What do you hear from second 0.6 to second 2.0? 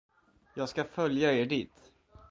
skall följa er dit.